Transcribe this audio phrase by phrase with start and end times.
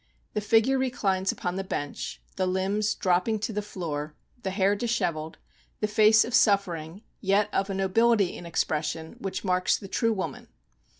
[0.33, 4.75] The figure reclines upon the bench вҖ" the limbs dropping to the floor, the hair
[4.75, 5.35] dis hevelled,
[5.79, 10.11] the face of suffering, yet of a no bility in expression, which marks the true
[10.13, 10.47] woman.